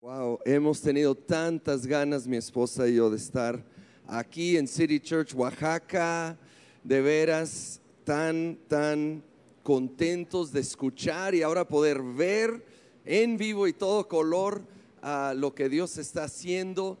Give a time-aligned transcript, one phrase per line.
[0.00, 3.60] Wow, hemos tenido tantas ganas, mi esposa y yo, de estar
[4.06, 6.38] aquí en City Church, Oaxaca,
[6.84, 9.24] de veras tan, tan
[9.64, 12.64] contentos de escuchar y ahora poder ver
[13.04, 14.62] en vivo y todo color
[15.02, 16.96] a lo que Dios está haciendo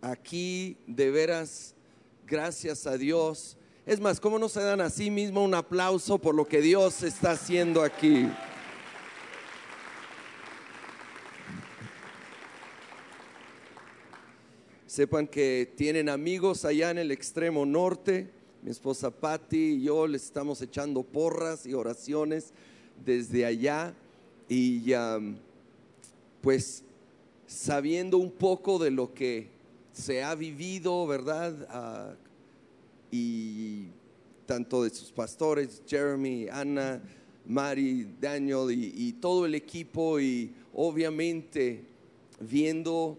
[0.00, 1.74] aquí, de veras,
[2.26, 3.58] gracias a Dios.
[3.84, 7.02] Es más, ¿cómo no se dan a sí mismo un aplauso por lo que Dios
[7.02, 8.26] está haciendo aquí?
[14.98, 18.28] Sepan que tienen amigos allá en el extremo norte.
[18.62, 22.52] Mi esposa Patty y yo les estamos echando porras y oraciones
[23.06, 23.94] desde allá.
[24.48, 25.36] Y um,
[26.40, 26.82] pues
[27.46, 29.46] sabiendo un poco de lo que
[29.92, 31.54] se ha vivido, ¿verdad?
[31.72, 32.16] Uh,
[33.12, 33.84] y
[34.46, 37.00] tanto de sus pastores, Jeremy, Ana,
[37.46, 41.84] Mari, Daniel y, todo el equipo y obviamente
[42.40, 43.16] viendo...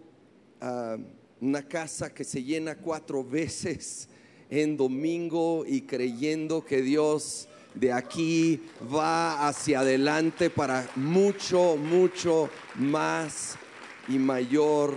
[0.60, 4.08] Uh, una casa que se llena cuatro veces
[4.50, 8.60] en domingo y creyendo que Dios de aquí
[8.92, 13.56] va hacia adelante para mucho, mucho más
[14.08, 14.94] y mayor.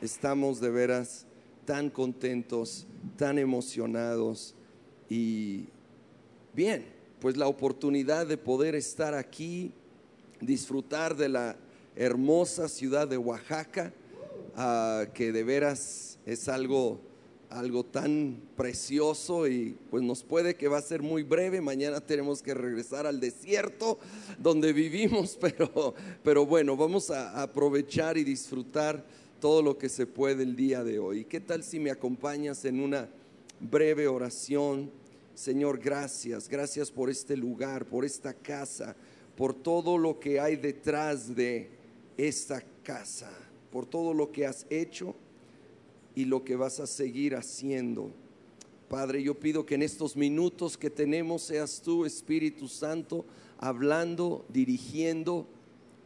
[0.00, 1.26] Estamos de veras
[1.64, 4.54] tan contentos, tan emocionados
[5.08, 5.64] y
[6.52, 6.84] bien,
[7.20, 9.72] pues la oportunidad de poder estar aquí,
[10.40, 11.56] disfrutar de la
[11.96, 13.92] hermosa ciudad de Oaxaca
[15.14, 17.00] que de veras es algo,
[17.50, 21.60] algo tan precioso y pues nos puede que va a ser muy breve.
[21.60, 23.98] Mañana tenemos que regresar al desierto
[24.38, 29.04] donde vivimos, pero, pero bueno, vamos a aprovechar y disfrutar
[29.40, 31.24] todo lo que se puede el día de hoy.
[31.24, 33.08] ¿Qué tal si me acompañas en una
[33.60, 34.90] breve oración?
[35.34, 38.94] Señor, gracias, gracias por este lugar, por esta casa,
[39.36, 41.70] por todo lo que hay detrás de
[42.16, 43.32] esta casa
[43.74, 45.16] por todo lo que has hecho
[46.14, 48.08] y lo que vas a seguir haciendo.
[48.88, 53.24] Padre, yo pido que en estos minutos que tenemos seas tú, Espíritu Santo,
[53.58, 55.48] hablando, dirigiendo,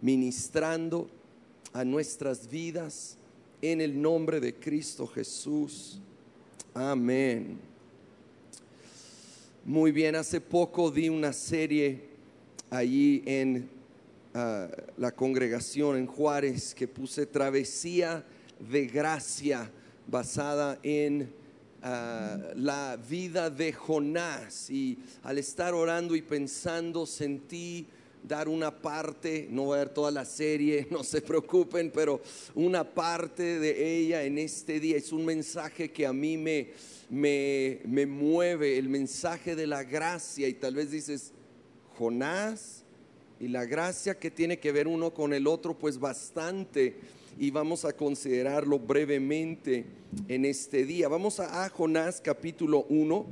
[0.01, 1.11] ministrando
[1.75, 3.19] a nuestras vidas
[3.61, 6.01] en el nombre de Cristo Jesús.
[6.73, 7.59] Amén.
[9.63, 12.01] Muy bien, hace poco di una serie
[12.71, 13.69] allí en
[14.35, 18.25] la congregación en Juárez que puse travesía
[18.71, 19.71] de gracia
[20.07, 21.33] basada en
[21.83, 24.71] la vida de Jonás.
[24.71, 27.87] Y al estar orando y pensando sentí
[28.23, 32.21] dar una parte, no voy a ver toda la serie, no se preocupen, pero
[32.55, 34.97] una parte de ella en este día.
[34.97, 36.71] Es un mensaje que a mí me,
[37.09, 40.49] me, me mueve, el mensaje de la gracia.
[40.49, 41.33] Y tal vez dices,
[41.97, 42.85] Jonás,
[43.41, 46.97] y la gracia que tiene que ver uno con el otro, pues bastante.
[47.39, 49.85] Y vamos a considerarlo brevemente
[50.27, 51.09] en este día.
[51.09, 53.27] Vamos a, Jonás capítulo 1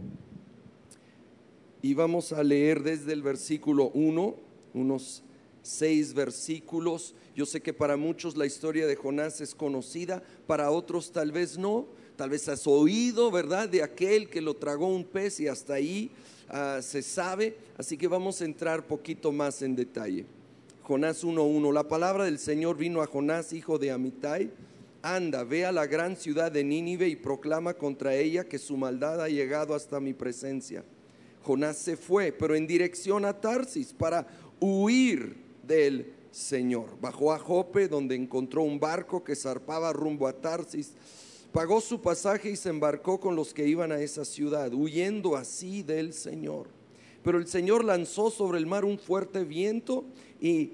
[1.82, 4.36] y vamos a leer desde el versículo 1,
[4.74, 5.24] unos
[5.62, 7.14] seis versículos.
[7.34, 11.58] Yo sé que para muchos la historia de Jonás es conocida, para otros tal vez
[11.58, 11.86] no.
[12.16, 16.10] Tal vez has oído, ¿verdad?, de aquel que lo tragó un pez y hasta ahí
[16.48, 20.24] uh, se sabe, así que vamos a entrar poquito más en detalle.
[20.82, 24.50] Jonás 1.1, la palabra del Señor vino a Jonás, hijo de Amitai,
[25.02, 29.20] anda, ve a la gran ciudad de Nínive y proclama contra ella que su maldad
[29.20, 30.84] ha llegado hasta mi presencia.
[31.44, 34.26] Jonás se fue, pero en dirección a Tarsis para
[34.58, 36.98] huir del Señor.
[37.00, 40.92] Bajó a Jope, donde encontró un barco que zarpaba rumbo a Tarsis
[41.56, 45.82] pagó su pasaje y se embarcó con los que iban a esa ciudad, huyendo así
[45.82, 46.66] del Señor.
[47.24, 50.04] Pero el Señor lanzó sobre el mar un fuerte viento
[50.38, 50.72] y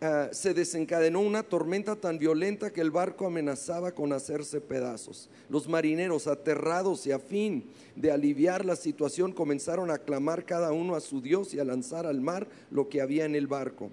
[0.00, 5.28] uh, se desencadenó una tormenta tan violenta que el barco amenazaba con hacerse pedazos.
[5.48, 7.64] Los marineros, aterrados y a fin
[7.96, 12.06] de aliviar la situación, comenzaron a clamar cada uno a su Dios y a lanzar
[12.06, 13.90] al mar lo que había en el barco.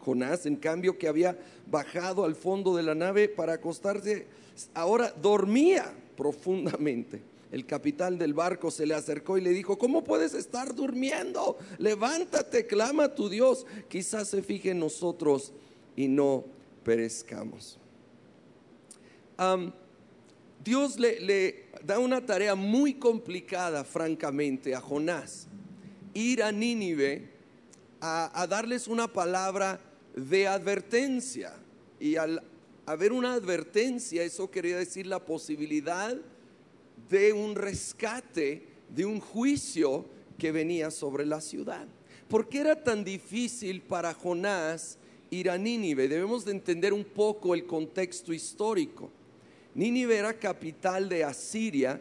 [0.00, 1.38] Jonás, en cambio, que había
[1.70, 4.26] bajado al fondo de la nave para acostarse,
[4.74, 7.22] ahora dormía profundamente.
[7.52, 11.58] El capitán del barco se le acercó y le dijo, ¿cómo puedes estar durmiendo?
[11.78, 13.66] Levántate, clama a tu Dios.
[13.88, 15.52] Quizás se fije en nosotros
[15.96, 16.44] y no
[16.84, 17.78] perezcamos.
[20.62, 25.48] Dios le, da una tarea muy complicada, francamente, a Jonás.
[26.14, 27.30] Ir a Nínive
[28.00, 29.80] a, a darles una palabra
[30.28, 31.54] de advertencia.
[31.98, 32.42] Y al
[32.86, 36.16] haber una advertencia, eso quería decir la posibilidad
[37.08, 40.04] de un rescate, de un juicio
[40.38, 41.86] que venía sobre la ciudad.
[42.28, 44.98] ¿Por qué era tan difícil para Jonás
[45.30, 46.08] ir a Nínive.
[46.08, 49.10] Debemos de entender un poco el contexto histórico.
[49.74, 52.00] Nínive era capital de Asiria,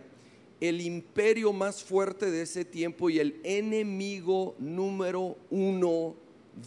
[0.60, 6.16] el imperio más fuerte de ese tiempo y el enemigo número uno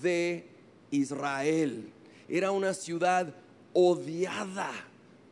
[0.00, 0.46] de
[0.92, 1.90] Israel.
[2.28, 3.34] Era una ciudad
[3.72, 4.70] odiada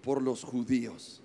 [0.02, 1.22] por los judíos.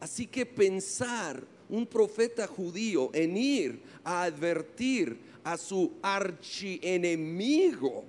[0.00, 8.04] Así que pensar un profeta judío en ir a advertir a su archienemigo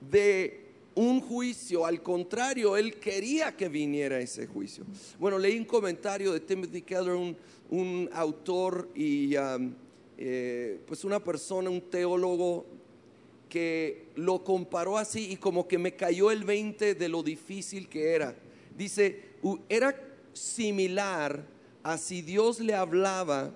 [0.00, 0.64] de
[0.94, 4.84] un juicio, al contrario, él quería que viniera ese juicio.
[5.18, 7.36] Bueno, leí un comentario de Timothy Keller,
[7.70, 9.72] un, autor y um,
[10.16, 12.66] eh, pues una persona, un teólogo
[13.48, 18.14] que lo comparó así y como que me cayó el 20 de lo difícil que
[18.14, 18.36] era.
[18.76, 19.22] Dice,
[19.68, 19.98] era
[20.32, 21.44] similar
[21.82, 23.54] a si Dios le hablaba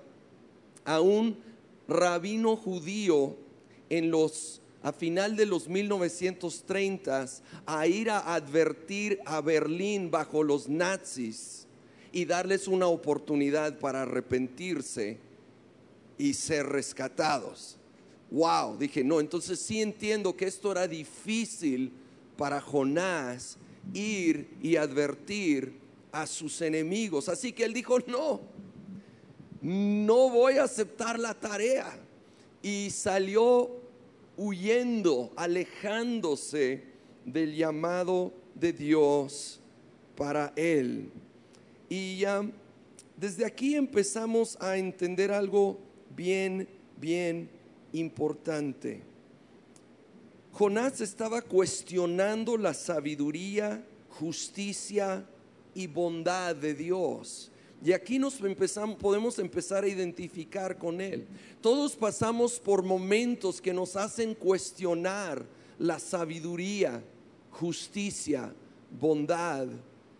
[0.85, 1.37] a un
[1.87, 3.35] rabino judío
[3.89, 7.25] en los a final de los 1930
[7.65, 11.67] a ir a advertir a Berlín bajo los nazis
[12.11, 15.19] y darles una oportunidad para arrepentirse
[16.17, 17.77] y ser rescatados.
[18.33, 21.91] Wow, dije, no, entonces sí entiendo que esto era difícil
[22.35, 23.59] para Jonás
[23.93, 25.75] ir y advertir
[26.11, 27.29] a sus enemigos.
[27.29, 28.41] Así que él dijo, no,
[29.61, 31.95] no voy a aceptar la tarea.
[32.63, 33.69] Y salió
[34.35, 36.85] huyendo, alejándose
[37.23, 39.59] del llamado de Dios
[40.15, 41.11] para él.
[41.87, 42.43] Y ya
[43.15, 45.77] desde aquí empezamos a entender algo
[46.15, 47.52] bien, bien
[47.93, 49.01] importante.
[50.51, 55.25] Jonás estaba cuestionando la sabiduría, justicia
[55.73, 57.51] y bondad de Dios.
[57.83, 61.27] Y aquí nos empezamos, podemos empezar a identificar con Él.
[61.59, 65.43] Todos pasamos por momentos que nos hacen cuestionar
[65.79, 67.03] la sabiduría,
[67.51, 68.53] justicia,
[68.99, 69.67] bondad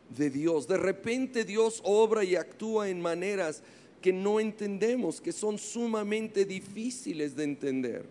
[0.09, 0.67] de Dios.
[0.67, 3.63] De repente Dios obra y actúa en maneras
[4.03, 8.05] que no entendemos, que son sumamente difíciles de entender.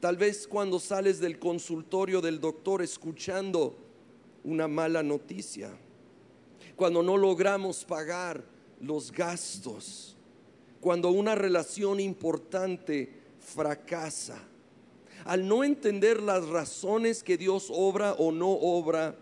[0.00, 3.76] Tal vez cuando sales del consultorio del doctor escuchando
[4.42, 5.70] una mala noticia
[6.76, 8.42] cuando no logramos pagar
[8.80, 10.16] los gastos,
[10.80, 14.38] cuando una relación importante fracasa.
[15.26, 19.14] Al no entender las razones que Dios obra o no obra,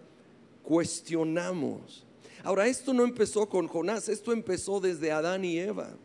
[0.63, 2.05] cuestionamos.
[2.45, 5.97] Ahora, esto no empezó con Jonás, esto empezó desde Adán y Eva.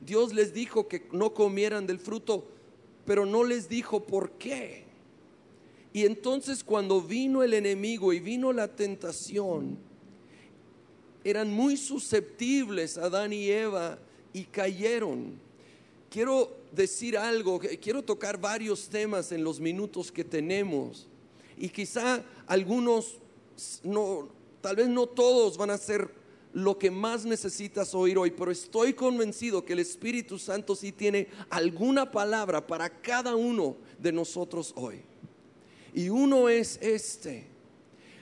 [0.00, 2.44] Dios les dijo que no comieran del fruto,
[3.04, 4.84] pero no les dijo por qué.
[5.92, 9.78] Y entonces cuando vino el enemigo y vino la tentación,
[11.24, 13.98] eran muy susceptibles Adán y Eva
[14.32, 15.38] y cayeron.
[16.10, 21.06] Quiero decir algo, quiero tocar varios temas en los minutos que tenemos
[21.56, 23.18] y quizá algunos
[23.82, 24.37] no
[24.68, 26.10] tal vez no todos van a ser
[26.52, 31.28] lo que más necesitas oír hoy, pero estoy convencido que el Espíritu Santo sí tiene
[31.48, 35.00] alguna palabra para cada uno de nosotros hoy.
[35.94, 37.46] Y uno es este.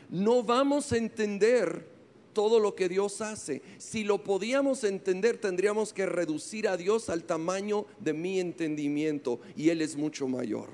[0.08, 1.84] No vamos a entender
[2.32, 3.60] todo lo que Dios hace.
[3.78, 9.70] Si lo podíamos entender, tendríamos que reducir a Dios al tamaño de mi entendimiento y
[9.70, 10.68] Él es mucho mayor.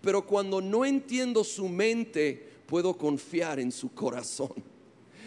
[0.00, 4.52] Pero cuando no entiendo su mente, puedo confiar en su corazón,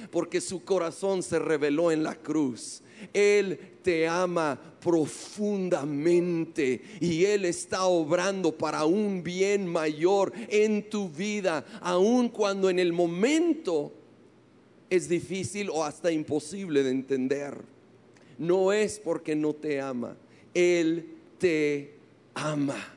[0.09, 2.81] porque su corazón se reveló en la cruz.
[3.11, 11.65] Él te ama profundamente y Él está obrando para un bien mayor en tu vida,
[11.81, 13.91] aun cuando en el momento
[14.89, 17.57] es difícil o hasta imposible de entender.
[18.37, 20.15] No es porque no te ama,
[20.53, 21.09] Él
[21.39, 21.93] te
[22.35, 22.92] ama.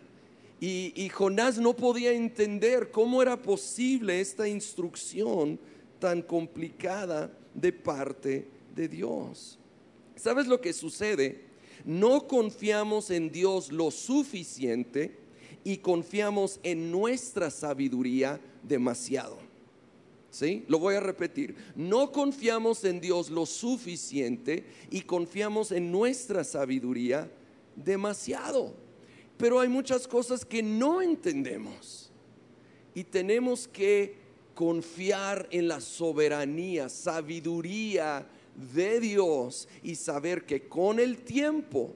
[0.60, 5.58] Y, Jonás no podía entender cómo era posible esta instrucción
[5.98, 9.58] tan complicada de parte de Dios.
[10.14, 11.44] ¿Sabes lo que sucede?
[11.84, 15.18] No confiamos en Dios lo suficiente
[15.62, 19.46] y confiamos en nuestra sabiduría demasiado.
[20.68, 21.54] Lo voy a repetir.
[21.74, 27.30] No confiamos en Dios lo suficiente y confiamos en nuestra sabiduría
[27.74, 28.85] demasiado.
[29.36, 32.10] Pero hay muchas cosas que no entendemos
[32.94, 34.16] y tenemos que
[34.54, 38.26] confiar en la soberanía, sabiduría
[38.72, 41.94] de Dios y saber que con el tiempo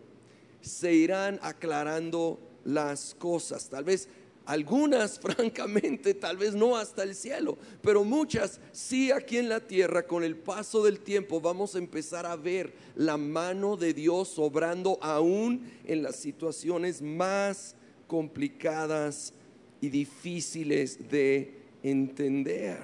[0.61, 3.70] se irán aclarando las cosas.
[3.70, 4.09] Tal vez
[4.50, 10.07] algunas, francamente, tal vez no hasta el cielo, pero muchas sí aquí en la tierra,
[10.07, 14.99] con el paso del tiempo, vamos a empezar a ver la mano de Dios obrando
[15.00, 17.76] aún en las situaciones más
[18.09, 19.33] complicadas
[19.80, 21.54] y difíciles de
[21.85, 22.78] entender.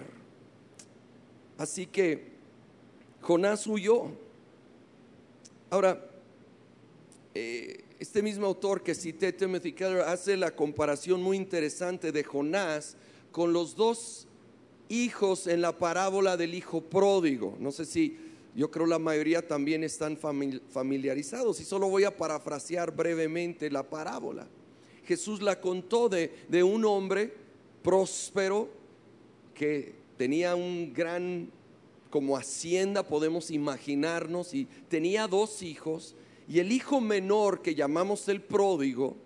[1.59, 2.29] Así que
[3.23, 4.13] Jonás huyó.
[5.69, 6.09] Ahora,
[7.35, 12.97] eh, este mismo autor que cité, Timothy Keller, hace la comparación muy interesante de Jonás
[13.33, 14.27] con los dos
[14.89, 17.57] hijos en la parábola del hijo pródigo.
[17.59, 18.19] No sé si
[18.55, 24.47] yo creo la mayoría también están familiarizados y solo voy a parafrasear brevemente la parábola.
[25.05, 27.33] Jesús la contó de, de un hombre
[27.83, 28.69] próspero
[29.55, 31.51] que tenía un gran
[32.11, 36.15] como hacienda, podemos imaginarnos, y tenía dos hijos,
[36.49, 39.17] y el hijo menor que llamamos el pródigo,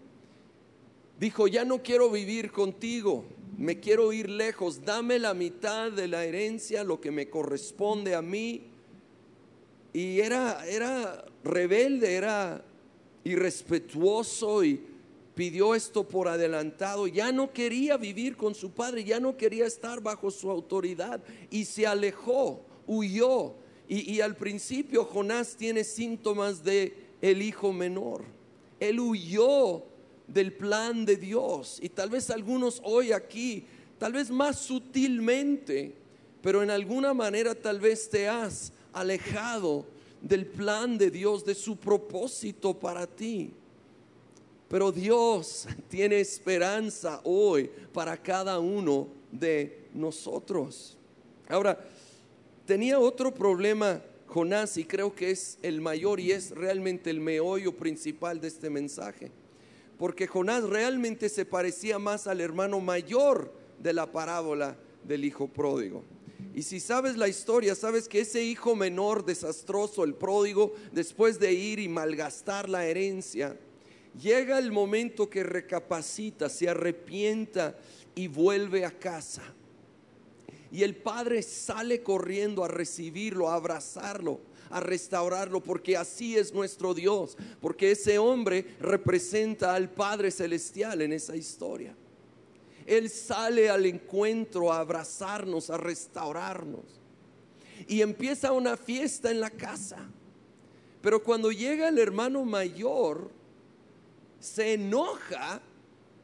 [1.19, 3.25] dijo, ya no quiero vivir contigo,
[3.59, 8.23] me quiero ir lejos, dame la mitad de la herencia, lo que me corresponde a
[8.23, 8.63] mí.
[9.93, 12.65] Y era, era rebelde, era
[13.23, 14.81] irrespetuoso y
[15.35, 20.01] pidió esto por adelantado, ya no quería vivir con su padre, ya no quería estar
[20.01, 23.57] bajo su autoridad y se alejó, huyó.
[23.89, 28.25] Y, y al principio Jonás tiene síntomas de el hijo menor.
[28.79, 29.85] Él huyó
[30.27, 31.79] del plan de Dios.
[31.83, 33.65] Y tal vez algunos hoy aquí,
[33.99, 35.95] tal vez más sutilmente,
[36.43, 39.85] pero en alguna manera tal vez te has alejado
[40.21, 43.53] del plan de Dios, de su propósito para ti.
[44.69, 50.97] Pero Dios tiene esperanza hoy para cada uno de nosotros.
[51.49, 51.79] Ahora,
[52.65, 54.01] tenía otro problema
[54.31, 58.71] Jonás y creo que es el mayor y es realmente el meollo principal de este
[58.71, 59.31] mensaje
[60.01, 66.03] porque Jonás realmente se parecía más al hermano mayor de la parábola del hijo pródigo.
[66.55, 71.53] Y si sabes la historia, sabes que ese hijo menor desastroso, el pródigo, después de
[71.53, 73.59] ir y malgastar la herencia,
[74.19, 77.77] llega el momento que recapacita, se arrepienta
[78.15, 79.43] y vuelve a casa.
[80.71, 86.95] Y el padre sale corriendo a recibirlo, a abrazarlo a restaurarlo, porque así es nuestro
[86.95, 91.95] Dios, porque ese hombre representa al Padre Celestial en esa historia.
[92.87, 96.85] Él sale al encuentro a abrazarnos, a restaurarnos.
[97.89, 99.99] Y empieza una fiesta en la casa.
[101.01, 103.31] Pero cuando llega el hermano mayor,
[104.39, 105.61] se enoja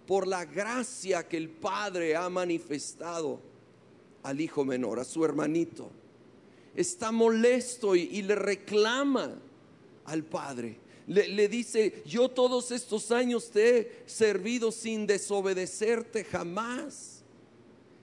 [0.06, 3.40] por la gracia que el padre ha manifestado
[4.28, 5.90] al hijo menor, a su hermanito
[6.76, 9.34] está molesto y, le reclama
[10.04, 10.78] al Padre.
[11.06, 17.22] Le, dice, yo todos estos años te he servido sin desobedecerte jamás.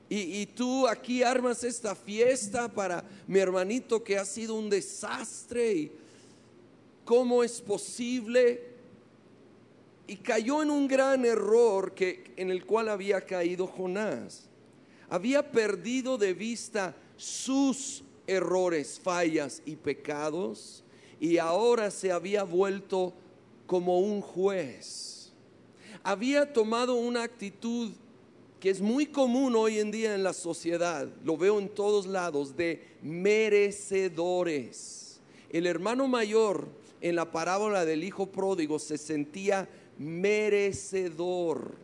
[0.10, 5.74] Y, y, tú aquí armas esta fiesta para mi hermanito que ha sido un desastre.
[5.74, 5.92] Y
[7.06, 8.74] ¿Cómo es posible?
[10.08, 14.50] Y cayó en un gran error que, en el cual había caído Jonás.
[15.10, 20.84] Había perdido de vista sus errores, fallas y pecados
[21.20, 23.14] y ahora se había vuelto
[23.68, 25.32] como un juez.
[26.04, 27.92] Había tomado una actitud
[28.60, 32.56] que es muy común hoy en día en la sociedad, lo veo en todos lados,
[32.56, 35.20] de merecedores.
[35.50, 36.70] El hermano mayor
[37.02, 39.68] en la parábola del hijo pródigo se sentía
[39.98, 41.76] merecedor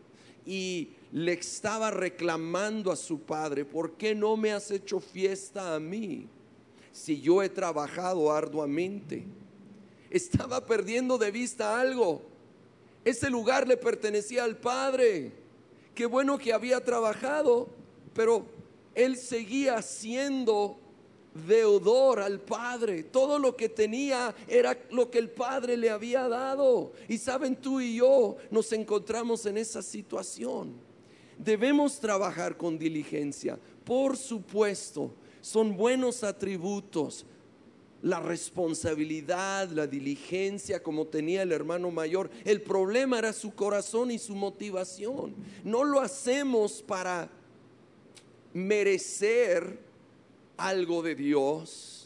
[0.46, 5.80] y le estaba reclamando a su padre, ¿por qué no me has hecho fiesta a
[5.80, 6.28] mí
[6.92, 9.26] si yo he trabajado arduamente?
[10.10, 12.22] Estaba perdiendo de vista algo.
[13.06, 15.32] Ese lugar le pertenecía al padre.
[15.96, 17.70] Qué bueno que había trabajado,
[18.14, 18.46] pero
[18.96, 20.78] él seguía siendo
[21.48, 23.04] deudor al Padre.
[23.04, 26.92] Todo lo que tenía era lo que el Padre le había dado.
[27.08, 30.89] Y saben, tú y yo nos encontramos en esa situación.
[31.40, 33.58] Debemos trabajar con diligencia.
[33.86, 37.26] Por supuesto, son buenos atributos.
[38.02, 42.30] La responsabilidad, la diligencia como tenía el hermano mayor.
[42.44, 45.34] El problema era su corazón y su motivación.
[45.64, 47.30] No lo hacemos para
[48.54, 49.80] merecer
[50.58, 51.99] algo de Dios.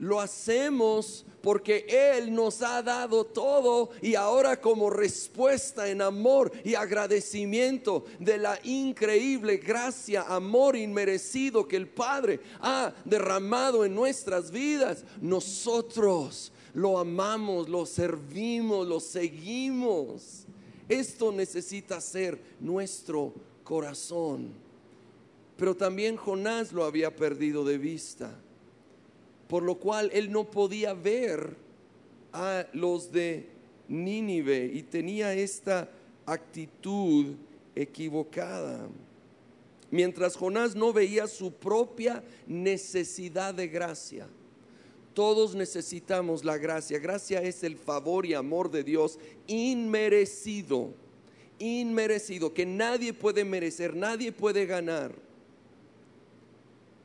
[0.00, 1.84] Lo hacemos porque
[2.16, 8.58] Él nos ha dado todo y ahora como respuesta en amor y agradecimiento de la
[8.64, 17.68] increíble gracia, amor inmerecido que el Padre ha derramado en nuestras vidas, nosotros lo amamos,
[17.68, 20.46] lo servimos, lo seguimos.
[20.88, 24.48] Esto necesita ser nuestro corazón.
[25.58, 28.34] Pero también Jonás lo había perdido de vista,
[29.50, 31.56] por lo cual él no podía ver
[32.32, 33.48] a los de
[33.88, 35.90] Nínive y tenía esta
[36.24, 37.34] actitud
[37.74, 38.86] equivocada.
[39.90, 44.28] Mientras Jonás no veía su propia necesidad de gracia.
[45.14, 47.00] Todos necesitamos la gracia.
[47.00, 50.94] Gracia es el favor y amor de Dios inmerecido,
[51.58, 55.12] inmerecido, que nadie puede merecer, nadie puede ganar.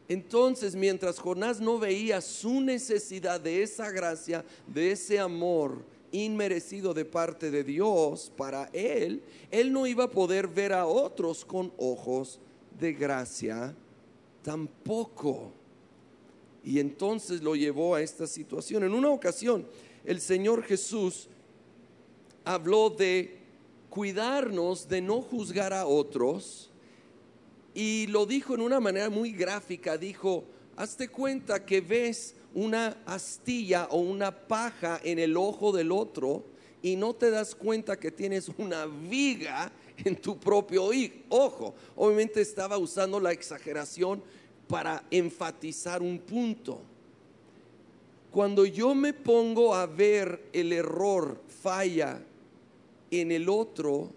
[0.08, 7.06] Entonces, mientras Jonás no veía su necesidad de esa gracia, de ese amor inmerecido de
[7.06, 9.22] parte de Dios para él,
[9.52, 12.40] él no iba a poder ver a otros con ojos
[12.80, 13.76] de gracia
[14.44, 15.52] tampoco.
[16.64, 18.84] Y entonces lo llevó a esta situación.
[18.84, 19.68] En una ocasión,
[20.04, 21.28] el Señor Jesús
[22.44, 23.40] habló de
[23.90, 26.70] cuidarnos de no juzgar a otros
[27.76, 29.98] y lo dijo en una manera muy gráfica.
[29.98, 30.46] Dijo,
[30.78, 36.46] hazte cuenta que ves una astilla o una paja en el ojo del otro
[36.82, 40.90] y no te das cuenta que tienes una viga en tu propio
[41.30, 41.76] ojo.
[41.98, 44.24] Obviamente estaba usando la exageración
[44.70, 46.80] para enfatizar un punto.
[48.32, 52.22] Cuando yo me pongo a ver el error, falla
[53.12, 54.12] en el otro,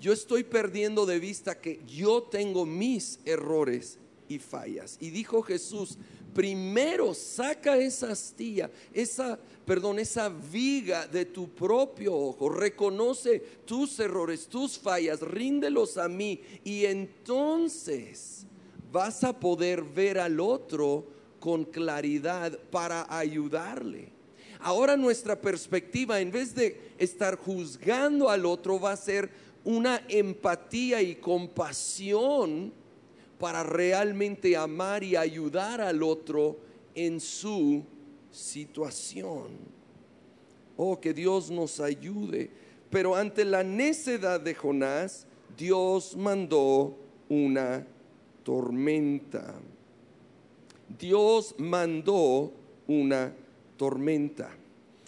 [0.00, 4.96] yo estoy perdiendo de vista que yo tengo mis errores y fallas.
[5.00, 5.98] Y dijo Jesús,
[6.34, 14.46] primero saca esa astilla, esa, perdón, esa viga de tu propio ojo, reconoce tus errores,
[14.46, 18.46] tus fallas, ríndelos a mí y entonces
[18.92, 21.06] vas a poder ver al otro
[21.40, 24.12] con claridad para ayudarle.
[24.60, 29.30] Ahora nuestra perspectiva, en vez de estar juzgando al otro, va a ser
[29.64, 32.72] una empatía y compasión
[33.38, 36.58] para realmente amar y ayudar al otro
[36.94, 37.84] en su
[38.30, 39.48] situación.
[40.76, 42.50] Oh, que Dios nos ayude.
[42.90, 46.96] Pero ante la necedad de Jonás, Dios mandó
[47.28, 47.86] una
[48.42, 49.54] tormenta.
[50.98, 52.52] Dios mandó
[52.86, 53.32] una
[53.76, 54.50] tormenta.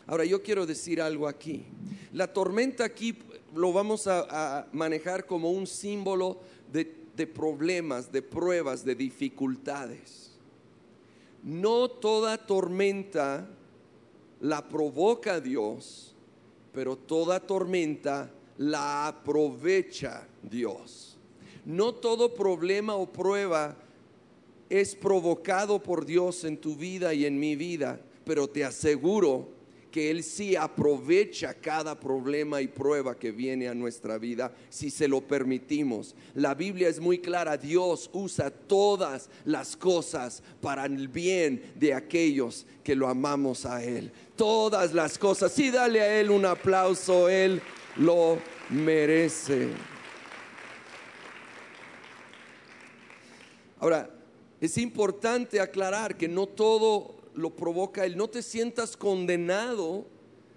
[0.07, 1.65] Ahora yo quiero decir algo aquí.
[2.13, 3.17] La tormenta aquí
[3.55, 6.39] lo vamos a, manejar como un símbolo
[6.73, 10.31] de, de problemas, de pruebas, de dificultades.
[11.43, 13.49] No toda tormenta
[14.41, 16.15] la provoca Dios,
[16.73, 21.17] pero toda tormenta la aprovecha Dios.
[21.65, 23.77] No todo problema o prueba
[24.69, 29.49] es provocado por Dios en tu vida y en mi vida, pero te aseguro
[29.91, 35.09] que Él sí aprovecha cada problema y prueba que viene a nuestra vida si se
[35.09, 36.15] lo permitimos.
[36.35, 42.67] La Biblia es muy clara, Dios usa todas las cosas para el bien de aquellos
[42.85, 44.13] que lo amamos a Él.
[44.37, 45.53] Todas las cosas.
[45.53, 47.61] Sí, dale a Él un aplauso, Él
[47.97, 48.39] lo
[48.71, 49.69] merece.
[53.81, 54.11] Ahora,
[54.61, 58.17] es importante aclarar que no todo lo provoca Él.
[58.17, 60.07] No te sientas condenado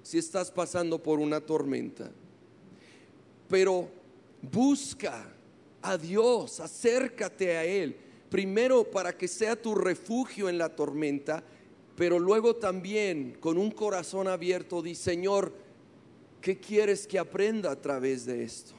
[0.02, 2.12] si estás pasando por una tormenta.
[3.50, 3.90] Pero
[4.42, 5.34] busca
[5.82, 7.96] a Dios, acércate a Él.
[8.30, 11.44] Primero para que sea tu refugio en la tormenta,
[11.96, 15.54] pero luego también con un corazón abierto, di Señor,
[16.42, 18.74] ¿qué quieres que aprenda a través de esto?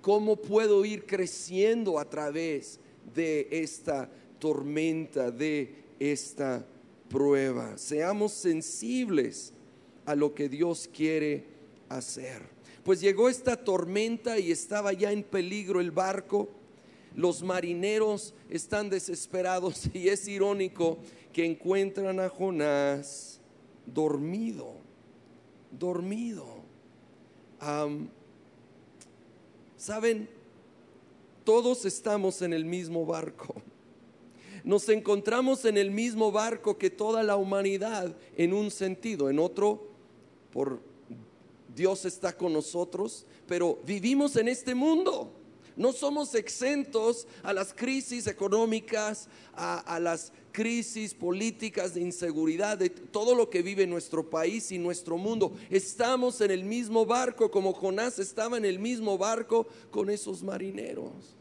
[0.00, 2.78] ¿Cómo puedo ir creciendo a través
[3.14, 6.66] de esta tormenta, de esta
[7.12, 7.76] prueba.
[7.76, 9.52] Seamos sensibles
[10.06, 11.44] a lo que Dios quiere
[11.88, 12.42] hacer.
[12.82, 16.48] Pues llegó esta tormenta y estaba ya en peligro el barco.
[17.14, 20.98] Los marineros están desesperados y es irónico
[21.32, 23.40] que encuentran a Jonás
[23.86, 24.74] dormido,
[25.70, 26.62] dormido.
[29.76, 30.28] ¿Saben?
[31.44, 33.54] Todos estamos en el mismo barco.
[34.64, 39.88] Nos encontramos en el mismo barco que toda la humanidad en un sentido, en otro,
[40.52, 40.80] por
[41.74, 45.32] Dios está con nosotros, pero vivimos en este mundo.
[45.74, 53.34] No somos exentos a las crisis económicas, a, las crisis políticas de inseguridad, de todo
[53.34, 55.54] lo que vive nuestro país y nuestro mundo.
[55.70, 61.36] Estamos en el mismo barco como Jonás estaba en el mismo barco con esos marineros.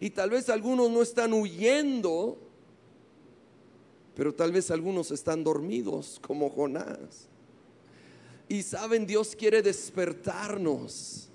[0.00, 2.38] Y tal vez algunos no están huyendo,
[4.16, 7.28] pero tal vez algunos están dormidos como Jonás.
[8.48, 11.28] Y saben, Dios quiere despertarnos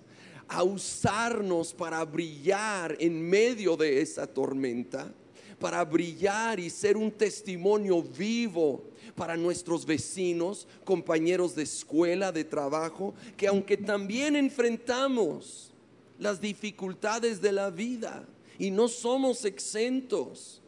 [0.47, 5.13] a usarnos para brillar en medio de esa tormenta,
[5.59, 8.83] para brillar y ser un testimonio vivo
[9.15, 15.71] para nuestros vecinos, compañeros de escuela, de trabajo, que aunque también enfrentamos
[16.19, 20.61] las dificultades de la vida y no somos exentos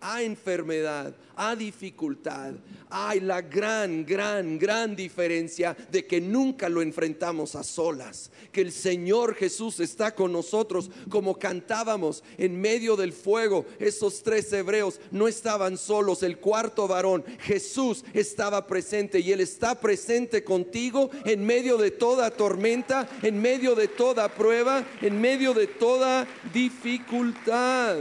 [0.00, 2.54] a enfermedad, a dificultad.
[2.90, 8.72] Hay la gran, gran, gran diferencia de que nunca lo enfrentamos a solas, que el
[8.72, 13.66] Señor Jesús está con nosotros como cantábamos en medio del fuego.
[13.78, 19.80] Esos tres hebreos no estaban solos, el cuarto varón, Jesús estaba presente y Él está
[19.80, 25.66] presente contigo en medio de toda tormenta, en medio de toda prueba, en medio de
[25.66, 27.98] toda dificultad.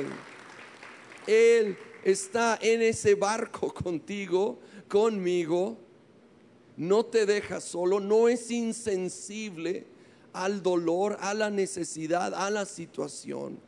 [1.28, 1.78] Él
[2.12, 5.78] está en ese barco contigo, conmigo,
[6.78, 9.86] no te deja solo, no es insensible
[10.34, 13.60] al dolor, a la necesidad, a la situación.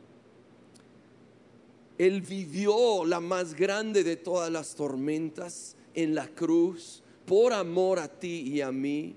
[1.98, 8.08] Él vivió la más grande de todas las tormentas en la cruz por amor a
[8.08, 9.16] ti y a mí.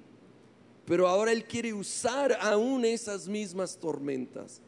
[0.86, 4.60] Pero ahora Él quiere usar aún esas mismas tormentas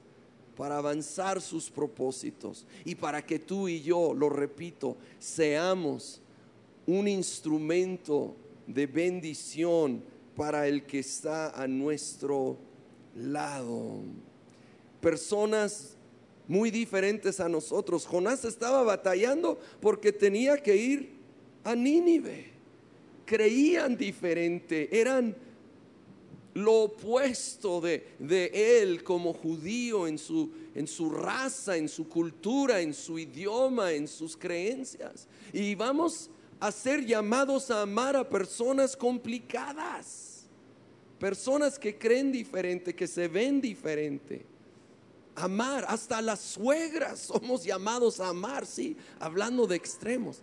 [0.55, 6.21] para avanzar sus propósitos y para que tú y yo, lo repito, seamos
[6.87, 8.35] un instrumento
[8.67, 10.03] de bendición
[10.35, 12.57] para el que está a nuestro
[13.15, 14.01] lado.
[15.01, 15.95] Personas
[16.47, 18.05] muy diferentes a nosotros.
[18.05, 21.09] Jonás estaba batallando porque tenía que ir
[21.63, 22.53] a Nínive.
[23.25, 25.35] Creían diferente, eran
[26.55, 32.93] lo opuesto de, él como judío en su, en su raza, en su cultura, en
[32.93, 35.27] su idioma, en sus creencias.
[35.51, 36.29] Y vamos
[36.61, 40.45] a ser llamados a amar a personas complicadas,
[41.19, 44.45] personas que creen diferente, que se ven diferente.
[45.35, 50.41] Amar, hasta las suegras somos llamados a amar, sí, hablando de extremos.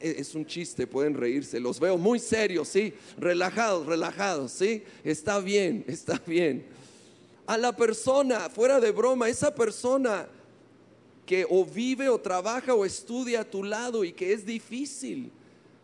[0.00, 5.40] E, es un chiste, pueden reírse, los veo muy serios, sí, relajados, relajados, sí, está
[5.40, 6.66] bien, está bien.
[7.46, 10.28] A la persona, fuera de broma, esa persona
[11.26, 15.30] que o vive o trabaja o estudia a tu lado y que es difícil,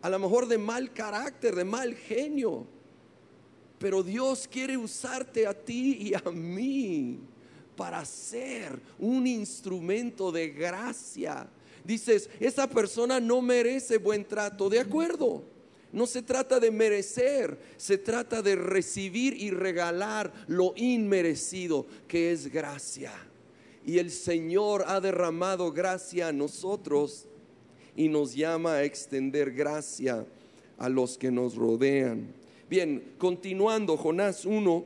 [0.02, 2.66] a lo mejor de mal carácter, de mal genio,
[3.78, 7.18] pero Dios quiere usarte a ti y a mí
[7.76, 11.48] para ser un instrumento de gracia
[11.84, 15.44] dices, esa persona no merece buen trato, de acuerdo.
[15.92, 22.46] No se trata de merecer, se trata de recibir y regalar lo inmerecido que es
[22.52, 23.12] gracia.
[23.84, 27.26] Y el Señor ha derramado gracia a nosotros
[27.96, 30.24] y nos llama a extender gracia
[30.78, 32.32] a los que nos rodean.
[32.68, 34.84] Bien, continuando, Jonás 1.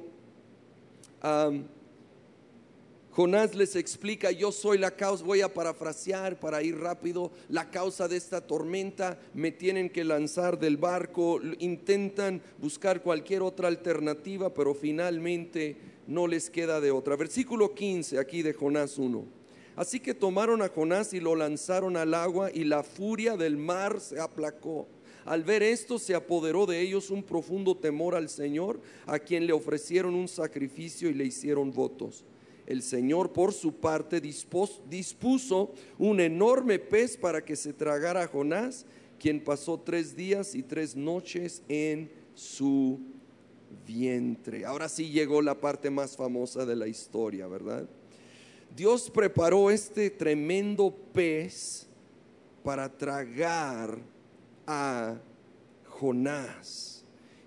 [3.14, 8.08] Jonás les explica, yo soy la causa, voy a parafrasear para ir rápido, la causa
[8.08, 14.74] de esta tormenta, me tienen que lanzar del barco, intentan buscar cualquier otra alternativa, pero
[14.74, 15.76] finalmente
[16.08, 17.14] no les queda de otra.
[17.14, 19.24] Versículo 15 aquí de Jonás 1.
[19.76, 24.00] Así que tomaron a Jonás y lo lanzaron al agua y la furia del mar
[24.00, 24.88] se aplacó.
[25.24, 29.52] Al ver esto se apoderó de ellos un profundo temor al Señor, a quien le
[29.52, 32.24] ofrecieron un sacrificio y le hicieron votos
[32.66, 38.86] el Señor por su parte dispuso un enorme pez para que se tragara a Jonás,
[39.18, 43.00] quien pasó tres días y tres noches en su
[43.86, 44.64] vientre.
[44.64, 47.88] Ahora sí llegó la parte más famosa de la historia, ¿verdad?
[48.74, 51.86] Dios preparó este tremendo pez
[52.62, 53.98] para tragar
[54.66, 55.20] a
[55.86, 57.04] Jonás.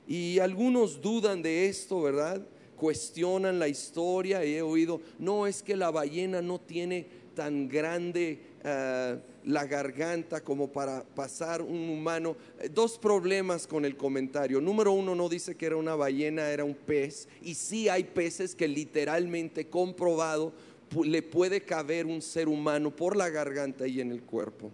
[0.07, 2.47] Y algunos dudan de esto, ¿verdad?
[2.77, 8.39] Cuestionan la historia y he oído, no es que la ballena no tiene tan grande
[8.63, 12.35] eh, la garganta como para pasar un humano.
[12.59, 14.59] Eh, dos problemas con el comentario.
[14.59, 17.27] Número uno, no dice que era una ballena, era un pez.
[17.41, 20.51] Y sí hay peces que literalmente comprobado
[21.03, 24.71] le puede caber un ser humano por la garganta y en el cuerpo.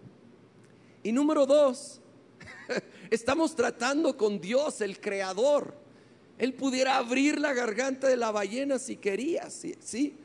[1.04, 2.00] Y número dos,
[3.12, 5.83] estamos tratando con Dios, el creador.
[6.38, 10.16] Él pudiera abrir la garganta de la ballena si quería, ¿sí?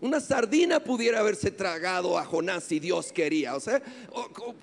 [0.00, 3.56] Una sardina pudiera haberse tragado a Jonás si Dios quería.
[3.56, 3.82] O sea,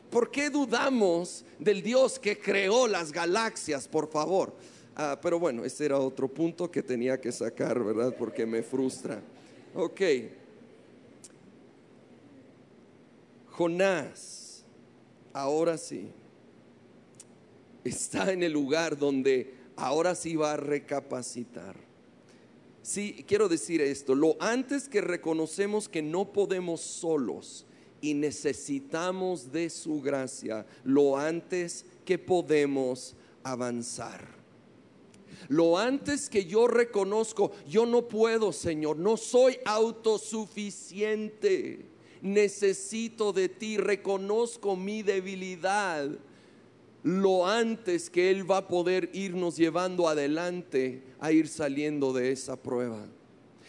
[0.10, 4.54] ¿por qué dudamos del Dios que creó las galaxias, por favor?
[4.96, 8.16] Ah, pero bueno, ese era otro punto que tenía que sacar, ¿verdad?
[8.18, 9.22] Porque me frustra.
[9.74, 10.02] Ok.
[13.52, 14.64] Jonás,
[15.34, 16.08] ahora sí,
[17.84, 21.76] está en el lugar donde ahora sí va a recapacitar.
[22.82, 27.66] Sí, quiero decir esto, lo antes que reconocemos que no podemos solos
[28.00, 34.36] y necesitamos de su gracia, lo antes que podemos avanzar.
[35.48, 41.86] Lo antes que yo reconozco, yo no puedo, Señor, no soy autosuficiente.
[42.22, 46.10] Necesito de ti, reconozco mi debilidad.
[47.06, 52.56] Lo antes que Él va a poder irnos llevando adelante a ir saliendo de esa
[52.56, 53.06] prueba.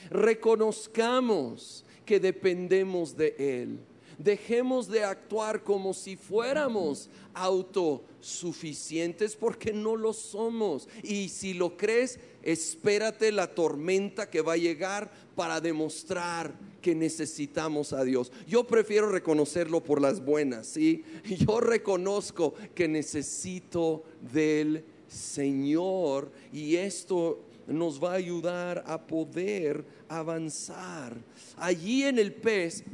[0.09, 3.79] Reconozcamos que dependemos de Él.
[4.17, 10.89] Dejemos de actuar como si fuéramos autosuficientes porque no lo somos.
[11.03, 16.55] Y si lo crees, espérate la tormenta que va a llegar para demostrar
[16.87, 18.31] que necesitamos a Dios.
[18.47, 21.03] Yo prefiero reconocerlo por las buenas, ¿sí?
[21.25, 31.17] Yo reconozco que necesito del Señor y esto nos va a ayudar a poder avanzar.
[31.57, 32.85] Allí en el pez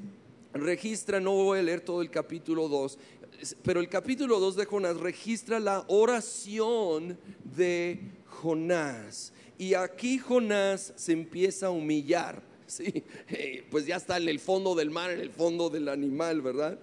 [0.54, 2.98] registra, no voy a leer todo el capítulo 2,
[3.62, 7.18] pero el capítulo 2 de Jonás registra la oración
[7.54, 9.34] de Jonás.
[9.58, 13.04] Y aquí Jonás se empieza a humillar, ¿sí?
[13.70, 16.78] pues ya está en el fondo del mar, en el fondo del animal, ¿verdad?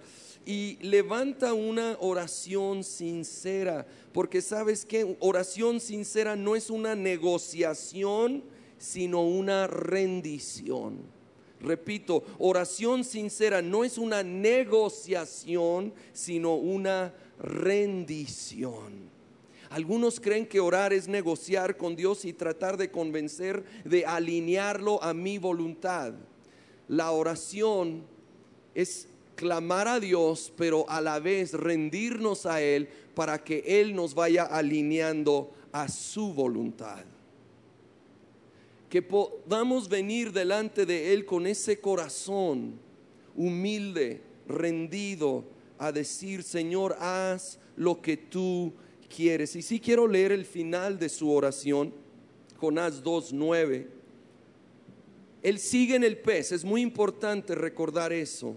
[0.46, 8.42] Y levanta una oración sincera, porque sabes que oración sincera no es una negociación,
[8.78, 10.98] sino una rendición.
[11.60, 19.09] Repito, oración sincera no es una negociación, sino una rendición.
[19.70, 25.14] Algunos creen que orar es negociar con Dios y tratar de convencer, de alinearlo a
[25.14, 26.12] mi voluntad.
[26.88, 28.02] La oración
[28.74, 34.14] es clamar a Dios, pero a la vez rendirnos a Él para que Él nos
[34.14, 37.04] vaya alineando a su voluntad
[38.90, 42.74] que podamos venir delante de Él con ese corazón
[43.36, 45.44] humilde, rendido,
[45.78, 48.74] a decir, Señor, haz lo que tú
[49.14, 49.54] quieres.
[49.56, 51.92] Y si quiero leer el final de su oración,
[52.56, 53.86] Jonás 2.9.
[55.42, 58.56] Él sigue en el pez, es muy importante recordar eso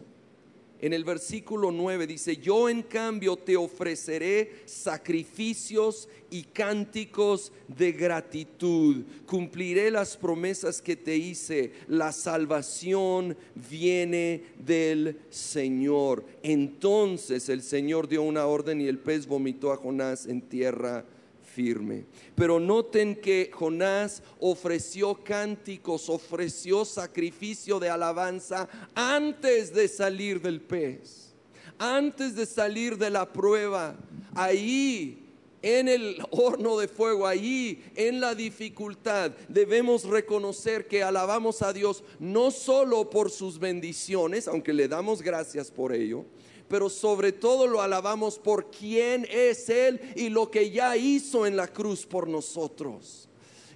[0.83, 9.05] en el versículo 9 dice, yo en cambio te ofreceré sacrificios y cánticos de gratitud.
[9.25, 11.71] Cumpliré las promesas que te hice.
[11.87, 13.37] La salvación
[13.69, 16.25] viene del Señor.
[16.43, 21.05] Entonces el Señor dio una orden y el pez vomitó a Jonás en tierra
[21.53, 22.05] firme.
[22.35, 31.33] Pero noten que Jonás ofreció cánticos, ofreció sacrificio de alabanza antes de salir del pez,
[31.77, 33.95] antes de salir de la prueba.
[34.35, 35.23] Ahí
[35.63, 42.03] en el horno de fuego, ahí en la dificultad, debemos reconocer que alabamos a Dios
[42.19, 46.25] no solo por sus bendiciones, aunque le damos gracias por ello,
[46.67, 51.55] pero sobre todo lo alabamos por quién es Él y lo que ya hizo en
[51.55, 53.27] la cruz por nosotros.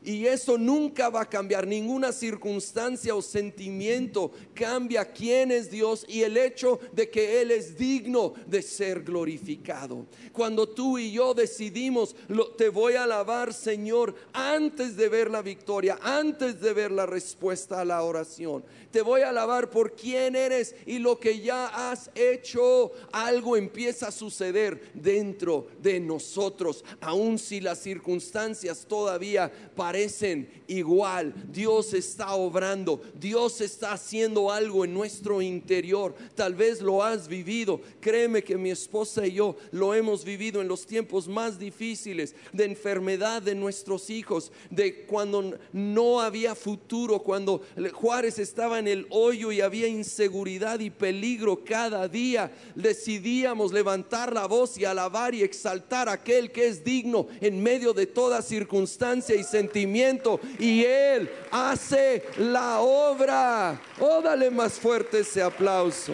[0.08, 6.22] Y eso nunca va a cambiar, ninguna circunstancia o sentimiento cambia quién es Dios y
[6.22, 10.06] el hecho de que Él es digno de ser glorificado.
[10.32, 12.16] Cuando tú y yo decidimos,
[12.58, 17.82] te voy a alabar Señor antes de ver la victoria, antes de ver la respuesta
[17.82, 18.64] a la oración.
[18.92, 22.94] Te voy a alabar por quién eres y lo que ya has hecho.
[23.12, 31.34] Algo empieza a suceder dentro de nosotros, aun si las circunstancias todavía parecen parecen igual.
[31.52, 36.14] Dios está obrando, Dios está haciendo algo en nuestro interior.
[36.36, 37.82] Tal vez lo has vivido.
[38.00, 42.66] Créeme que mi esposa y yo lo hemos vivido en los tiempos más difíciles de
[42.66, 49.52] enfermedad de nuestros hijos, de cuando no había futuro, cuando Juárez estaba en el hoyo
[49.52, 52.52] y había inseguridad y peligro cada día.
[52.76, 57.94] Decidíamos levantar la voz y alabar y exaltar a aquel que es digno en medio
[57.94, 63.80] de toda circunstancia y sentimiento y Él hace la obra.
[64.00, 66.14] Oh, dale más fuerte ese aplauso.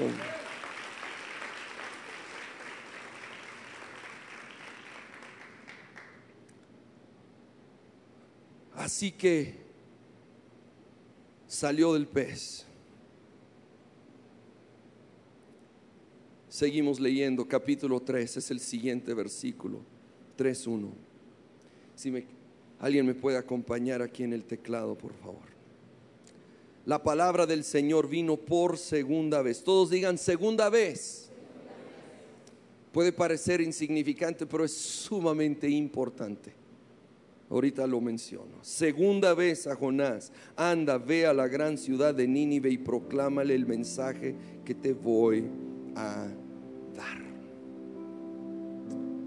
[8.75, 9.55] Así que
[11.47, 12.65] salió del pez.
[16.49, 19.79] Seguimos leyendo capítulo 3, es el siguiente versículo,
[20.37, 20.91] 3.1.
[21.95, 22.25] Si me
[22.79, 25.53] Alguien me puede acompañar aquí en el teclado, por favor.
[26.85, 29.63] La palabra del Señor vino por segunda vez.
[29.63, 31.29] Todos digan segunda vez.
[32.91, 36.53] Puede parecer insignificante, pero es sumamente importante.
[37.49, 38.63] Ahorita lo menciono.
[38.63, 43.65] Segunda vez a Jonás, anda, ve a la gran ciudad de Nínive y proclámale el
[43.65, 45.45] mensaje que te voy
[45.95, 46.27] a
[46.95, 47.21] dar.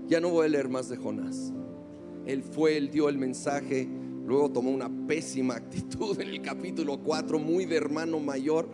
[0.08, 1.52] Ya no voy a leer más de Jonás.
[2.26, 3.88] Él fue, él dio el mensaje,
[4.26, 8.68] Luego tomó una pésima actitud en el capítulo 4, muy de hermano mayor,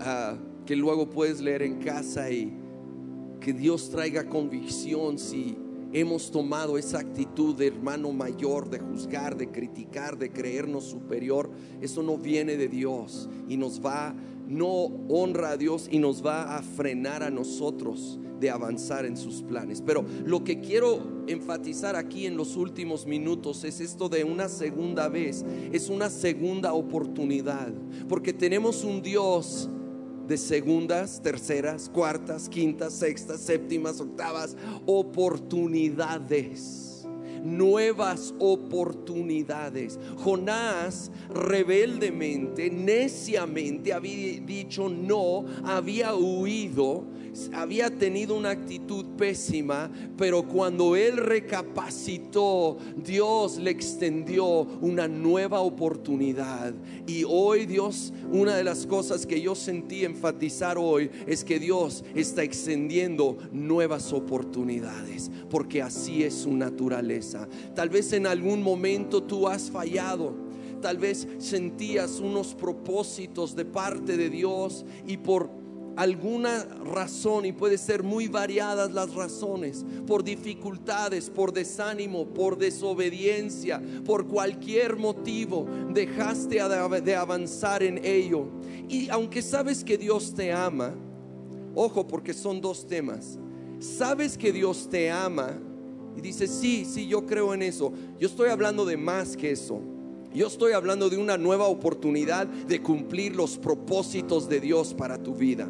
[0.00, 2.52] ah, que luego puedes leer en casa y
[3.40, 5.56] que Dios traiga convicción si
[5.92, 11.50] hemos tomado esa actitud de hermano mayor, de juzgar, de criticar, de creernos superior.
[11.82, 14.14] Eso no viene de Dios y nos va,
[14.50, 19.42] no honra a Dios y nos va a frenar a nosotros de avanzar en sus
[19.42, 19.80] planes.
[19.80, 25.08] Pero lo que quiero enfatizar aquí en los últimos minutos es esto de una segunda
[25.08, 27.72] vez, es una segunda oportunidad,
[28.08, 29.70] porque tenemos un Dios
[30.26, 36.89] de segundas, terceras, cuartas, quintas, sextas, séptimas, octavas, oportunidades
[37.44, 39.98] nuevas oportunidades.
[40.18, 47.04] Jonás rebeldemente, neciamente había dicho no, había huido
[47.52, 56.74] había tenido una actitud pésima, pero cuando él recapacitó, Dios le extendió una nueva oportunidad.
[57.06, 62.04] Y hoy Dios, una de las cosas que yo sentí enfatizar hoy es que Dios
[62.14, 67.29] está extendiendo nuevas oportunidades, porque así es su naturaleza.
[67.74, 70.34] Tal vez en algún momento tú has fallado.
[70.80, 75.60] Tal vez sentías unos propósitos de parte de Dios y por
[75.96, 83.82] alguna razón, y puede ser muy variadas las razones, por dificultades, por desánimo, por desobediencia,
[84.04, 86.56] por cualquier motivo, dejaste
[87.04, 88.46] de avanzar en ello.
[88.88, 90.94] Y aunque sabes que Dios te ama,
[91.74, 93.38] ojo porque son dos temas,
[93.78, 95.60] sabes que Dios te ama
[96.16, 97.92] y dices, sí, sí, yo creo en eso.
[98.18, 99.80] Yo estoy hablando de más que eso.
[100.32, 105.34] Yo estoy hablando de una nueva oportunidad de cumplir los propósitos de Dios para tu
[105.34, 105.68] vida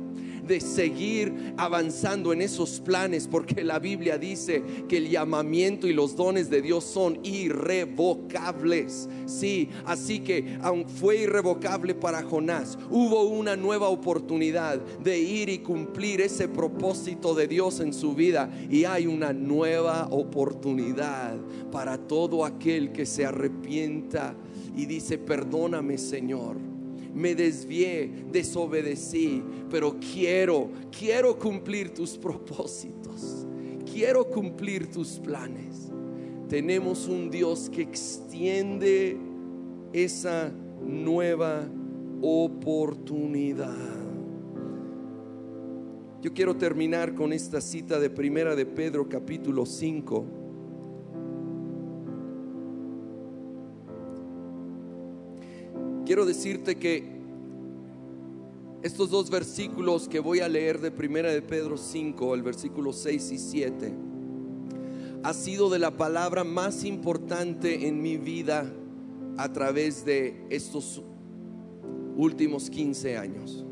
[0.50, 6.16] de seguir avanzando en esos planes, porque la Biblia dice que el llamamiento y los
[6.16, 9.08] dones de Dios son irrevocables.
[9.26, 10.58] Sí, así que
[10.98, 17.46] fue irrevocable para Jonás, hubo una nueva oportunidad de ir y cumplir ese propósito de
[17.46, 21.36] Dios en su vida y hay una nueva oportunidad
[21.70, 24.34] para todo aquel que se arrepienta
[24.76, 26.79] y dice, perdóname Señor
[27.14, 33.46] me desvié, desobedecí, pero quiero, quiero cumplir tus propósitos,
[33.90, 35.90] quiero cumplir tus planes.
[36.48, 39.16] Tenemos un Dios que extiende
[39.92, 41.68] esa nueva
[42.22, 43.76] oportunidad.
[46.22, 50.39] Yo quiero terminar con esta cita de Primera de Pedro capítulo 5
[56.10, 57.04] quiero decirte que
[58.82, 63.30] estos dos versículos que voy a leer de Primera de Pedro 5, el versículo 6
[63.30, 63.94] y 7,
[65.22, 68.72] ha sido de la palabra más importante en mi vida
[69.36, 71.00] a través de estos
[72.16, 73.64] últimos 15 años.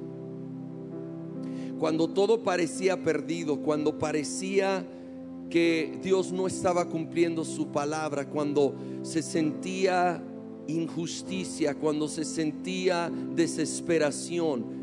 [1.80, 4.86] Cuando todo parecía perdido, cuando parecía
[5.50, 10.22] que Dios no estaba cumpliendo su palabra, cuando se sentía
[10.68, 14.78] injusticia, cuando se sentía desesperación,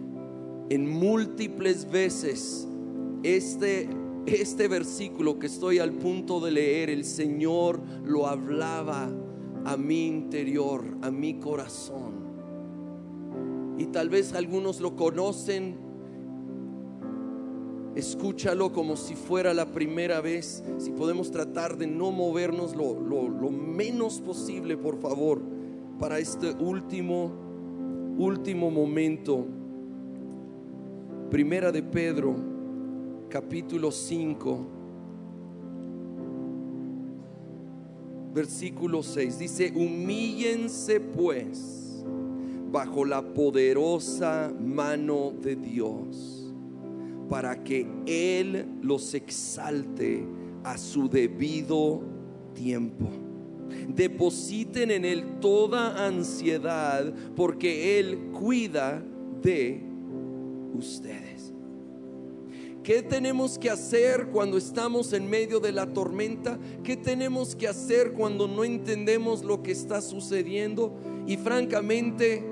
[0.69, 2.67] en múltiples veces
[3.23, 3.87] este
[4.25, 9.07] este versículo que estoy al punto de leer, el Señor lo hablaba
[9.65, 12.25] a mi interior, a mi corazón.
[13.77, 15.77] Y tal vez algunos lo conocen.
[17.95, 20.63] Escúchalo como si fuera la primera vez.
[20.79, 25.54] Si podemos tratar de no movernos lo, lo menos posible, por favor
[25.99, 27.31] para este último,
[28.17, 29.45] último momento.
[31.29, 32.35] Primera de Pedro,
[33.29, 34.65] capítulo 5,
[38.33, 39.39] versículo 6.
[39.39, 42.03] Dice, humíllense pues
[42.71, 46.53] bajo la poderosa mano de Dios,
[47.29, 50.25] para que Él los exalte
[50.63, 52.01] a su debido
[52.53, 53.07] tiempo
[53.87, 59.03] Depositen en Él toda ansiedad porque Él cuida
[59.41, 59.81] de
[60.77, 61.53] ustedes.
[62.85, 66.59] ¿Qué tenemos que hacer cuando estamos en medio de la tormenta?
[66.83, 70.95] ¿Qué tenemos que hacer cuando no entendemos lo que está sucediendo?
[71.25, 72.43] Y francamente,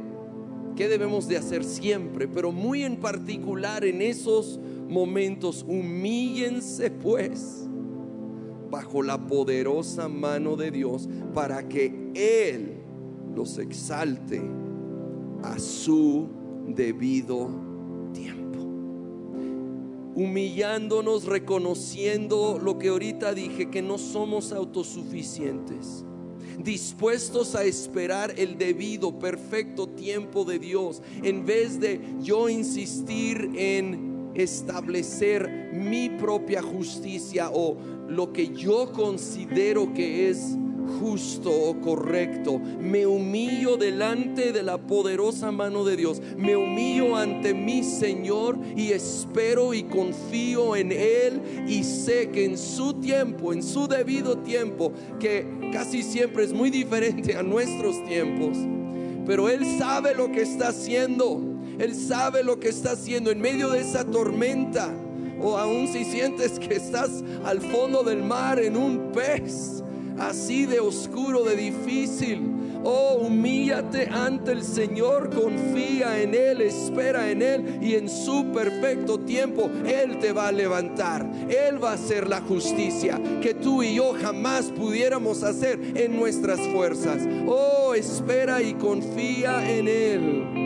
[0.75, 2.27] ¿qué debemos de hacer siempre?
[2.27, 7.62] Pero muy en particular en esos momentos, humíllense pues
[8.73, 12.73] bajo la poderosa mano de Dios para que Él
[13.35, 14.41] los exalte
[15.43, 16.27] a su
[16.65, 17.51] debido
[18.13, 18.61] tiempo.
[20.15, 26.03] Humillándonos, reconociendo lo que ahorita dije, que no somos autosuficientes
[26.57, 34.13] dispuestos a esperar el debido, perfecto tiempo de Dios, en vez de yo insistir en
[34.35, 37.77] establecer mi propia justicia o
[38.13, 40.57] lo que yo considero que es
[40.99, 42.59] justo o correcto.
[42.59, 46.21] Me humillo delante de la poderosa mano de Dios.
[46.37, 52.57] Me humillo ante mi Señor y espero y confío en Él y sé que en
[52.57, 58.57] su tiempo, en su debido tiempo, que casi siempre es muy diferente a nuestros tiempos,
[59.25, 61.41] pero Él sabe lo que está haciendo.
[61.79, 64.93] Él sabe lo que está haciendo en medio de esa tormenta.
[65.43, 69.83] O aún si sientes que estás al fondo del mar en un pez
[70.19, 72.49] así de oscuro, de difícil.
[72.85, 79.19] Oh, humíllate ante el Señor, confía en Él, espera en Él y en su perfecto
[79.19, 81.25] tiempo Él te va a levantar.
[81.49, 86.59] Él va a hacer la justicia que tú y yo jamás pudiéramos hacer en nuestras
[86.73, 87.25] fuerzas.
[87.47, 90.62] Oh, espera y confía en Él.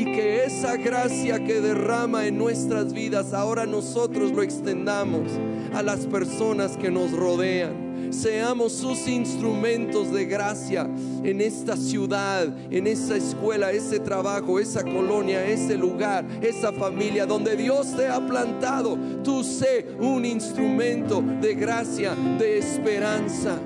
[0.00, 5.30] Y que esa gracia que derrama en nuestras vidas ahora nosotros lo extendamos
[5.74, 10.88] a las personas que nos rodean seamos sus instrumentos de gracia
[11.22, 17.54] en esta ciudad, en esa escuela, ese trabajo, esa colonia, ese lugar, esa familia donde
[17.54, 18.98] Dios te ha plantado.
[19.22, 23.60] Tú sé un instrumento de gracia, de esperanza.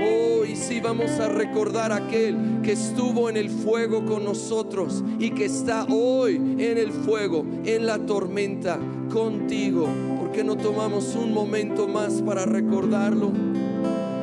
[0.00, 5.30] Oh, y si vamos a recordar aquel que estuvo en el fuego con nosotros y
[5.30, 8.78] que está hoy en el fuego, en la tormenta,
[9.12, 9.88] contigo.
[10.18, 13.32] ¿Por qué no tomamos un momento más para recordarlo?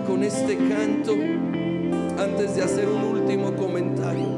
[0.07, 1.11] con este canto
[2.17, 4.36] antes de hacer un último comentario.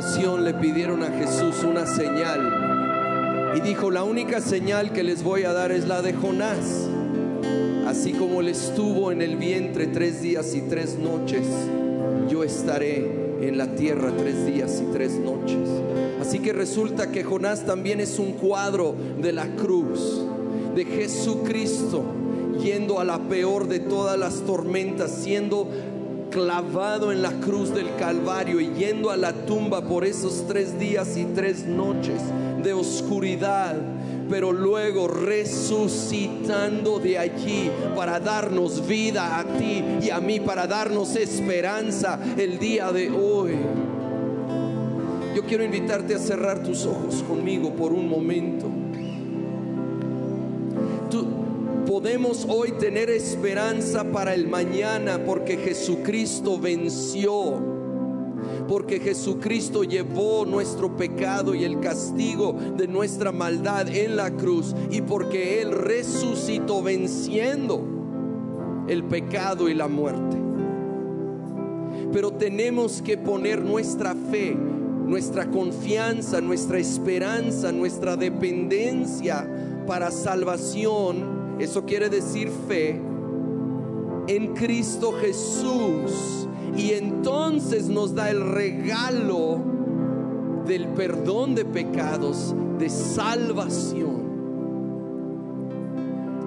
[0.00, 5.52] Le pidieron a Jesús una señal y dijo, la única señal que les voy a
[5.52, 6.88] dar es la de Jonás.
[7.86, 11.46] Así como él estuvo en el vientre tres días y tres noches,
[12.30, 15.68] yo estaré en la tierra tres días y tres noches.
[16.18, 20.24] Así que resulta que Jonás también es un cuadro de la cruz,
[20.74, 22.04] de Jesucristo
[22.62, 25.68] yendo a la peor de todas las tormentas, siendo
[26.30, 31.16] clavado en la cruz del Calvario y yendo a la tumba por esos tres días
[31.16, 32.22] y tres noches
[32.62, 33.76] de oscuridad,
[34.28, 41.16] pero luego resucitando de allí para darnos vida a ti y a mí, para darnos
[41.16, 43.56] esperanza el día de hoy.
[45.34, 48.79] Yo quiero invitarte a cerrar tus ojos conmigo por un momento.
[52.00, 57.58] Podemos hoy tener esperanza para el mañana porque Jesucristo venció.
[58.66, 64.74] Porque Jesucristo llevó nuestro pecado y el castigo de nuestra maldad en la cruz.
[64.90, 67.84] Y porque Él resucitó venciendo
[68.88, 70.38] el pecado y la muerte.
[72.14, 79.46] Pero tenemos que poner nuestra fe, nuestra confianza, nuestra esperanza, nuestra dependencia
[79.86, 83.00] para salvación eso quiere decir fe
[84.26, 86.48] en Cristo Jesús.
[86.76, 89.60] Y entonces nos da el regalo
[90.66, 94.30] del perdón de pecados, de salvación.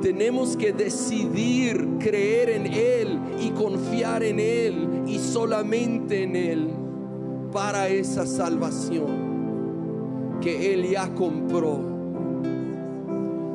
[0.02, 6.68] Tenemos que decidir creer en Él y confiar en Él y solamente en Él
[7.52, 9.34] para esa salvación
[10.42, 11.93] que Él ya compró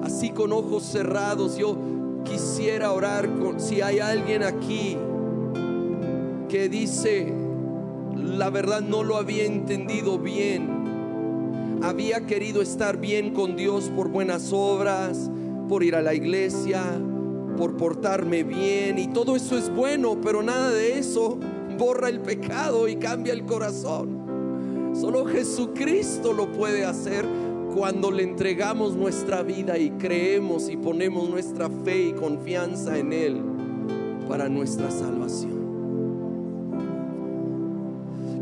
[0.09, 1.77] así con ojos cerrados, yo
[2.25, 4.97] quisiera orar con, si hay alguien aquí
[6.49, 7.31] que dice,
[8.17, 14.51] la verdad no lo había entendido bien, había querido estar bien con Dios por buenas
[14.51, 15.31] obras,
[15.69, 16.83] por ir a la iglesia,
[17.59, 21.39] por portarme bien, y todo eso es bueno, pero nada de eso
[21.79, 24.95] borra el pecado y cambia el corazón.
[24.99, 27.27] Solo Jesucristo lo puede hacer
[27.79, 33.41] cuando le entregamos nuestra vida y creemos y ponemos nuestra fe y confianza en Él
[34.29, 35.53] para nuestra salvación.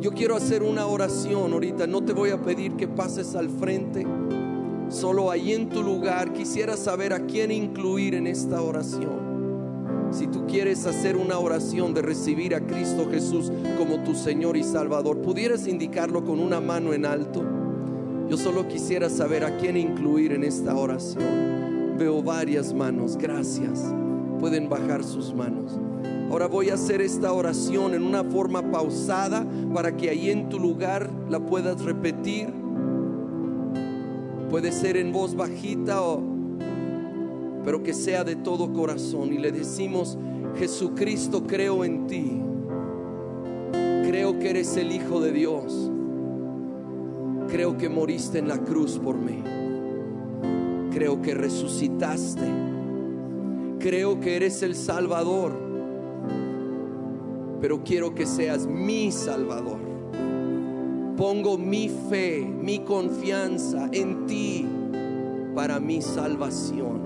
[0.00, 4.06] Yo quiero hacer una oración ahorita, no te voy a pedir que pases al frente,
[4.88, 10.06] solo ahí en tu lugar quisiera saber a quién incluir en esta oración.
[10.12, 14.62] Si tú quieres hacer una oración de recibir a Cristo Jesús como tu Señor y
[14.62, 17.55] Salvador, pudieras indicarlo con una mano en alto.
[18.28, 21.94] Yo solo quisiera saber a quién incluir en esta oración.
[21.96, 23.84] Veo varias manos, gracias.
[24.40, 25.78] Pueden bajar sus manos.
[26.28, 30.58] Ahora voy a hacer esta oración en una forma pausada para que ahí en tu
[30.58, 32.52] lugar la puedas repetir.
[34.50, 36.34] Puede ser en voz bajita o
[37.64, 40.16] pero que sea de todo corazón y le decimos,
[40.56, 42.40] Jesucristo, creo en ti.
[44.08, 45.90] Creo que eres el Hijo de Dios
[47.48, 49.42] Creo que moriste en la cruz por mí.
[50.90, 52.46] Creo que resucitaste.
[53.78, 55.52] Creo que eres el Salvador.
[57.60, 59.78] Pero quiero que seas mi Salvador.
[61.16, 64.66] Pongo mi fe, mi confianza en ti
[65.54, 67.00] para mi salvación.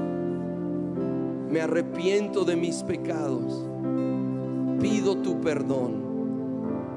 [1.50, 3.66] Me arrepiento de mis pecados.
[4.80, 6.08] Pido tu perdón.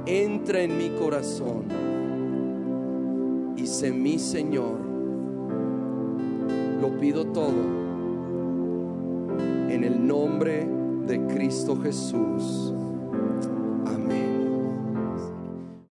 [0.05, 1.93] Entra en mi corazón
[3.55, 4.79] Dice mi Señor.
[6.81, 7.83] Lo pido todo
[9.69, 10.67] en el nombre
[11.07, 12.73] de Cristo Jesús.